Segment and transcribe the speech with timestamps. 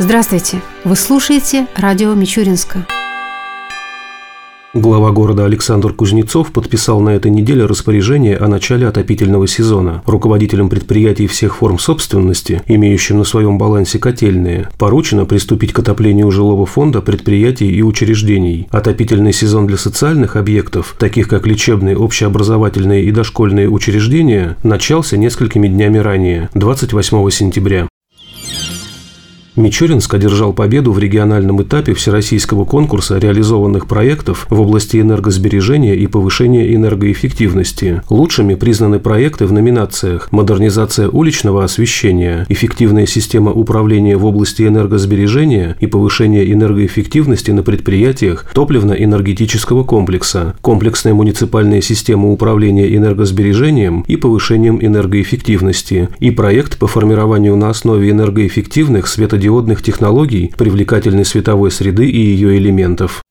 [0.00, 0.62] Здравствуйте!
[0.84, 2.86] Вы слушаете радио Мичуринска.
[4.72, 10.04] Глава города Александр Кузнецов подписал на этой неделе распоряжение о начале отопительного сезона.
[10.06, 16.64] Руководителям предприятий всех форм собственности, имеющим на своем балансе котельные, поручено приступить к отоплению жилого
[16.64, 18.68] фонда предприятий и учреждений.
[18.70, 25.98] Отопительный сезон для социальных объектов, таких как лечебные, общеобразовательные и дошкольные учреждения, начался несколькими днями
[25.98, 27.88] ранее, 28 сентября.
[29.58, 36.72] Мичуринск одержал победу в региональном этапе всероссийского конкурса реализованных проектов в области энергосбережения и повышения
[36.76, 38.02] энергоэффективности.
[38.08, 45.88] Лучшими признаны проекты в номинациях «Модернизация уличного освещения», «Эффективная система управления в области энергосбережения и
[45.88, 56.30] повышения энергоэффективности на предприятиях топливно-энергетического комплекса», «Комплексная муниципальная система управления энергосбережением и повышением энергоэффективности» и
[56.30, 63.22] проект по формированию на основе энергоэффективных светодиодных светодиодных технологий, привлекательной световой среды и ее элементов.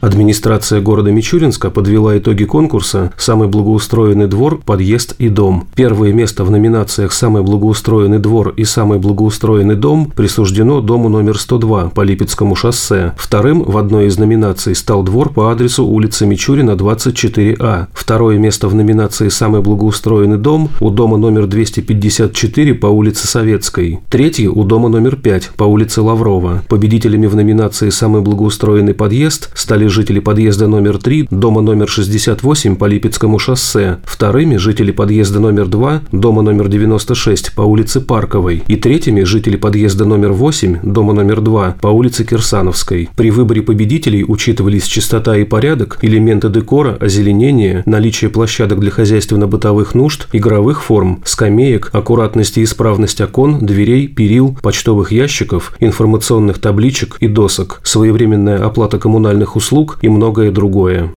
[0.00, 5.68] Администрация города Мичуринска подвела итоги конкурса «Самый благоустроенный двор, подъезд и дом».
[5.74, 11.90] Первое место в номинациях «Самый благоустроенный двор» и «Самый благоустроенный дом» присуждено дому номер 102
[11.90, 13.12] по Липецкому шоссе.
[13.18, 17.88] Вторым в одной из номинаций стал двор по адресу улица Мичурина, 24А.
[17.92, 24.00] Второе место в номинации «Самый благоустроенный дом» у дома номер 254 по улице Советской.
[24.08, 26.62] Третье у дома номер 5 по улице Лаврова.
[26.70, 32.86] Победителями в номинации «Самый благоустроенный подъезд» стали жители подъезда номер 3, дома номер 68 по
[32.86, 39.22] Липецкому шоссе, вторыми– жители подъезда номер 2, дома номер 96 по улице Парковой и третьими–
[39.24, 43.08] жители подъезда номер 8, дома номер 2 по улице Кирсановской.
[43.16, 50.28] При выборе победителей учитывались чистота и порядок, элементы декора, озеленение, наличие площадок для хозяйственно-бытовых нужд,
[50.32, 57.80] игровых форм, скамеек, аккуратность и исправность окон, дверей, перил, почтовых ящиков, информационных табличек и досок,
[57.82, 61.14] своевременная оплата коммунальных услуг, услуг и многое другое.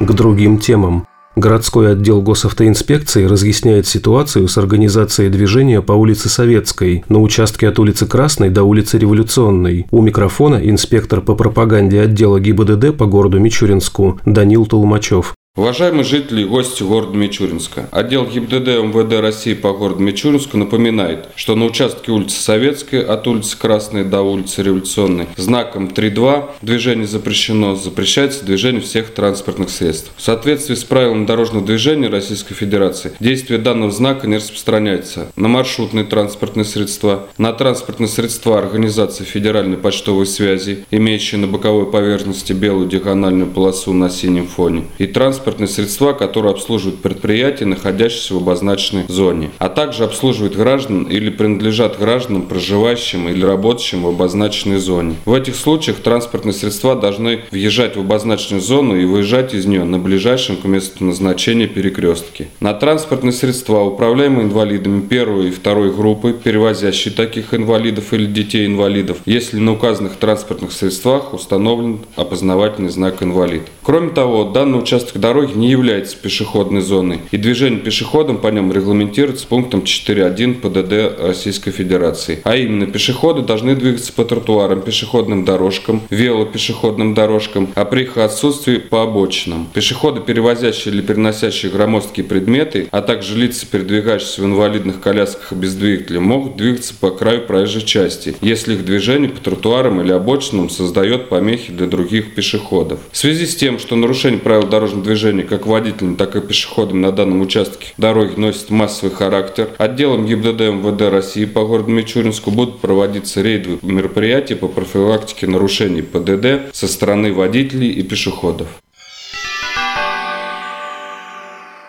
[0.00, 1.06] К другим темам.
[1.36, 8.06] Городской отдел госавтоинспекции разъясняет ситуацию с организацией движения по улице Советской на участке от улицы
[8.06, 9.86] Красной до улицы Революционной.
[9.90, 15.34] У микрофона инспектор по пропаганде отдела ГИБДД по городу Мичуринску Данил Толмачев.
[15.56, 21.54] Уважаемые жители и гости города Мичуринска, отдел ГИБДД МВД России по городу Мичуринску напоминает, что
[21.54, 28.44] на участке улицы Советской от улицы Красной до улицы Революционной знаком 3.2 движение запрещено, запрещается
[28.44, 30.12] движение всех транспортных средств.
[30.18, 36.04] В соответствии с правилами дорожного движения Российской Федерации действие данного знака не распространяется на маршрутные
[36.04, 43.50] транспортные средства, на транспортные средства организации федеральной почтовой связи, имеющие на боковой поверхности белую диагональную
[43.50, 49.50] полосу на синем фоне, и транспорт транспортные средства, которые обслуживают предприятия, находящиеся в обозначенной зоне,
[49.58, 55.14] а также обслуживают граждан или принадлежат гражданам, проживающим или работающим в обозначенной зоне.
[55.24, 60.00] В этих случаях транспортные средства должны въезжать в обозначенную зону и выезжать из нее на
[60.00, 62.48] ближайшем к месту назначения перекрестке.
[62.58, 69.58] На транспортные средства, управляемые инвалидами первой и второй группы, перевозящие таких инвалидов или детей-инвалидов, если
[69.58, 73.62] на указанных транспортных средствах установлен опознавательный знак инвалид.
[73.84, 78.72] Кроме того, данный участок дороги дороги не является пешеходной зоной, и движение пешеходом по нем
[78.72, 82.40] регламентируется пунктом 4.1 ПДД Российской Федерации.
[82.44, 88.78] А именно, пешеходы должны двигаться по тротуарам, пешеходным дорожкам, велопешеходным дорожкам, а при их отсутствии
[88.78, 89.68] по обочинам.
[89.74, 96.20] Пешеходы, перевозящие или переносящие громоздкие предметы, а также лица, передвигающиеся в инвалидных колясках без двигателя,
[96.20, 101.72] могут двигаться по краю проезжей части, если их движение по тротуарам или обочинам создает помехи
[101.72, 103.00] для других пешеходов.
[103.12, 107.00] В связи с тем, что нарушение правил дорожного движения движения как водителям, так и пешеходам
[107.00, 109.70] на данном участке дороги носит массовый характер.
[109.78, 116.74] Отделом ГИБДД МВД России по городу Мичуринску будут проводиться рейдовые мероприятия по профилактике нарушений ПДД
[116.74, 118.68] со стороны водителей и пешеходов.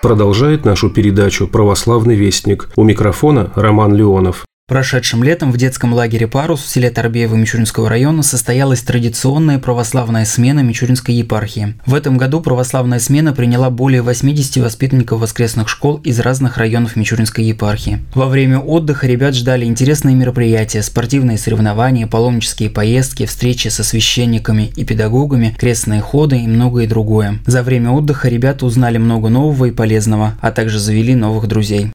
[0.02, 2.70] Продолжает нашу передачу «Православный вестник».
[2.76, 4.46] У микрофона Роман Леонов.
[4.70, 10.60] Прошедшим летом в детском лагере «Парус» в селе Торбеево Мичуринского района состоялась традиционная православная смена
[10.60, 11.76] Мичуринской епархии.
[11.86, 17.46] В этом году православная смена приняла более 80 воспитанников воскресных школ из разных районов Мичуринской
[17.46, 18.00] епархии.
[18.14, 24.84] Во время отдыха ребят ждали интересные мероприятия, спортивные соревнования, паломнические поездки, встречи со священниками и
[24.84, 27.40] педагогами, крестные ходы и многое другое.
[27.46, 31.94] За время отдыха ребята узнали много нового и полезного, а также завели новых друзей.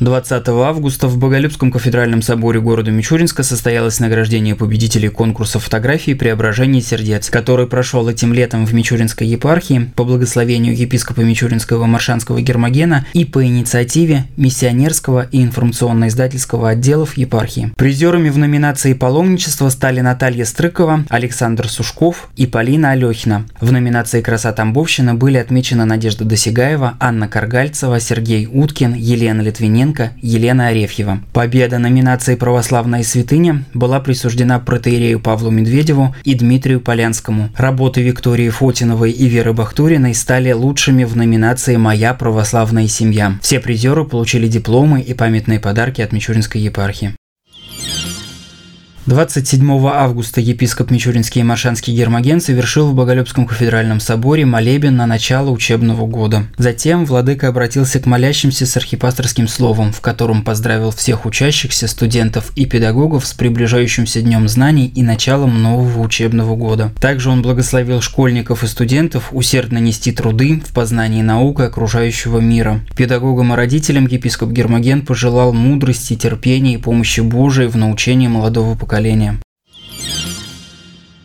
[0.00, 7.28] 20 августа в Боголюбском кафедральном соборе города Мичуринска состоялось награждение победителей конкурса фотографий «Преображение сердец»,
[7.30, 13.44] который прошел этим летом в Мичуринской епархии по благословению епископа Мичуринского Маршанского Гермогена и по
[13.44, 17.72] инициативе миссионерского и информационно-издательского отделов епархии.
[17.76, 23.46] Призерами в номинации «Паломничество» стали Наталья Стрыкова, Александр Сушков и Полина Алехина.
[23.60, 30.12] В номинации «Краса Тамбовщина» были отмечены Надежда Досигаева, Анна Каргальцева, Сергей Уткин, Елена Литвиненко, Романенко,
[30.20, 31.20] Елена Арефьева.
[31.32, 37.50] Победа номинации «Православная святыня» была присуждена протеерею Павлу Медведеву и Дмитрию Полянскому.
[37.56, 43.38] Работы Виктории Фотиновой и Веры Бахтуриной стали лучшими в номинации «Моя православная семья».
[43.42, 47.14] Все призеры получили дипломы и памятные подарки от Мичуринской епархии.
[49.08, 55.48] 27 августа епископ Мичуринский и Маршанский Гермоген совершил в Боголюбском кафедральном соборе молебен на начало
[55.48, 56.44] учебного года.
[56.58, 62.66] Затем владыка обратился к молящимся с архипасторским словом, в котором поздравил всех учащихся, студентов и
[62.66, 66.92] педагогов с приближающимся днем знаний и началом нового учебного года.
[67.00, 72.80] Также он благословил школьников и студентов усердно нести труды в познании наук и окружающего мира.
[72.94, 78.97] Педагогам и родителям епископ Гермоген пожелал мудрости, терпения и помощи Божией в научении молодого поколения
[78.98, 79.38] поколения.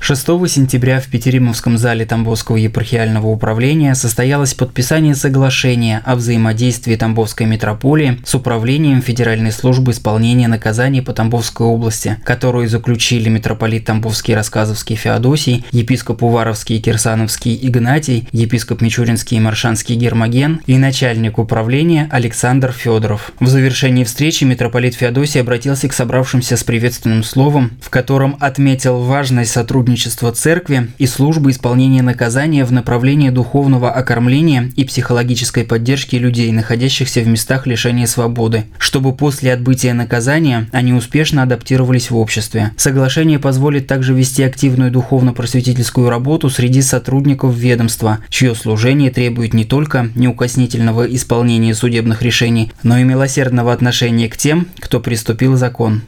[0.04, 8.20] 6 сентября в Петеримовском зале Тамбовского епархиального управления состоялось подписание соглашения о взаимодействии Тамбовской метрополии
[8.26, 15.64] с Управлением Федеральной службы исполнения наказаний по Тамбовской области, которую заключили митрополит Тамбовский Рассказовский Феодосий,
[15.72, 23.32] епископ Уваровский Кирсановский Игнатий, епископ Мичуринский Маршанский Гермоген и начальник управления Александр Федоров.
[23.40, 29.52] В завершении встречи митрополит Феодосий обратился к собравшимся с приветственным словом, в котором отметил важность
[29.52, 36.52] сотрудничества сотрудничество церкви и службы исполнения наказания в направлении духовного окормления и психологической поддержки людей,
[36.52, 42.72] находящихся в местах лишения свободы, чтобы после отбытия наказания они успешно адаптировались в обществе.
[42.76, 50.10] Соглашение позволит также вести активную духовно-просветительскую работу среди сотрудников ведомства, чье служение требует не только
[50.16, 56.02] неукоснительного исполнения судебных решений, но и милосердного отношения к тем, кто приступил закон.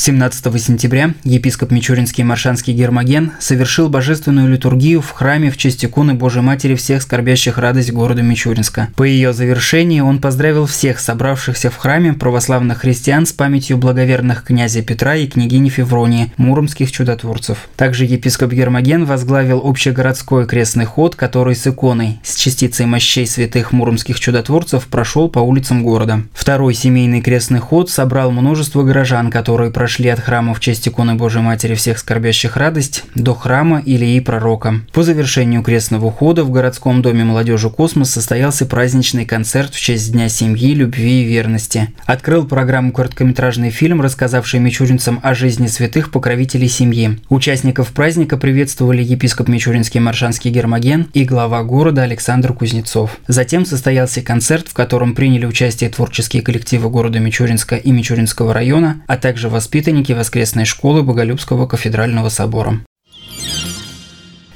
[0.00, 6.40] 17 сентября епископ Мичуринский Маршанский Гермоген совершил божественную литургию в храме в честь иконы Божьей
[6.40, 8.88] Матери всех скорбящих радость города Мичуринска.
[8.96, 14.80] По ее завершении он поздравил всех собравшихся в храме православных христиан с памятью благоверных князя
[14.80, 17.68] Петра и княгини Февронии, муромских чудотворцев.
[17.76, 24.18] Также епископ Гермоген возглавил общегородской крестный ход, который с иконой, с частицей мощей святых муромских
[24.18, 26.22] чудотворцев прошел по улицам города.
[26.32, 31.16] Второй семейный крестный ход собрал множество горожан, которые прошли прошли от храма в честь иконы
[31.16, 34.82] Божьей Матери всех скорбящих радость до храма Илии Пророка.
[34.92, 40.28] По завершению крестного ухода в городском доме молодежи «Космос» состоялся праздничный концерт в честь Дня
[40.28, 41.88] семьи, любви и верности.
[42.06, 47.18] Открыл программу короткометражный фильм, рассказавший мичуринцам о жизни святых покровителей семьи.
[47.28, 53.18] Участников праздника приветствовали епископ Мичуринский Маршанский Гермоген и глава города Александр Кузнецов.
[53.26, 59.16] Затем состоялся концерт, в котором приняли участие творческие коллективы города Мичуринска и Мичуринского района, а
[59.16, 62.84] также воспитанники воспитанники воскресной школы Боголюбского кафедрального собора.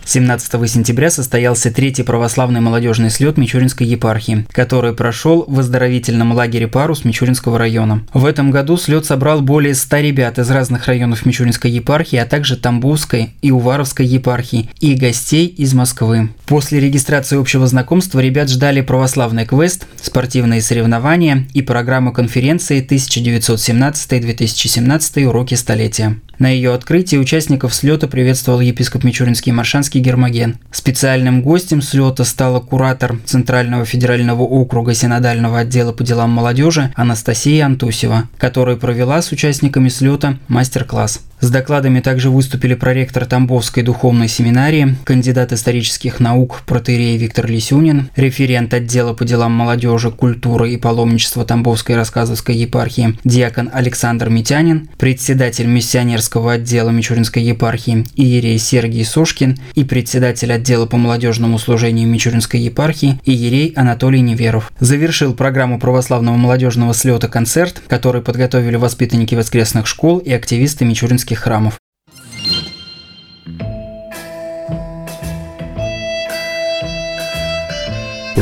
[0.06, 7.04] 17 сентября состоялся третий православный молодежный слет Мичуринской епархии, который прошел в оздоровительном лагере «Парус»
[7.04, 8.02] Мичуринского района.
[8.12, 12.56] В этом году слет собрал более 100 ребят из разных районов Мичуринской епархии, а также
[12.56, 16.28] Тамбовской и Уваровской епархии и гостей из Москвы.
[16.46, 25.54] После регистрации общего знакомства ребят ждали православный квест, спортивные соревнования и программа конференции 1917-2017 уроки
[25.54, 26.18] столетия.
[26.38, 30.58] На ее открытии участников слета приветствовал епископ Мичуринский Маршанский Гермоген.
[30.70, 38.28] Специальным гостем слета стала куратор Центрального федерального округа Синодального отдела по делам молодежи Анастасия Антусева,
[38.38, 41.20] которая провела с участниками слета мастер-класс.
[41.44, 48.72] С докладами также выступили проректор Тамбовской духовной семинарии, кандидат исторических наук протеерей Виктор Лисюнин, референт
[48.72, 56.52] отдела по делам молодежи, культуры и паломничества Тамбовской рассказовской епархии, диакон Александр Митянин, председатель миссионерского
[56.52, 63.72] отдела Мичуринской епархии Иерей Сергий Сошкин и председатель отдела по молодежному служению Мичуринской епархии Иерей
[63.76, 64.72] Анатолий Неверов.
[64.80, 71.78] Завершил программу православного молодежного слета концерт, который подготовили воспитанники воскресных школ и активисты Мичуринских храмов.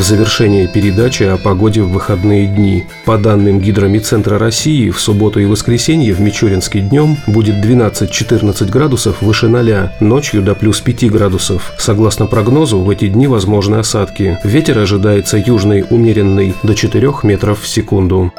[0.02, 2.86] В завершение передачи о погоде в выходные дни.
[3.04, 9.46] По данным Гидромедцентра России, в субботу и воскресенье в Мичуринске днем будет 12-14 градусов выше
[9.46, 11.72] 0, ночью до плюс 5 градусов.
[11.78, 14.40] Согласно прогнозу, в эти дни возможны осадки.
[14.42, 18.32] Ветер ожидается южный умеренный до 4 метров в секунду.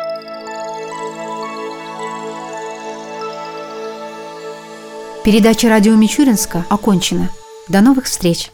[5.24, 7.30] Передача радио Мичуринска окончена.
[7.70, 8.53] До новых встреч!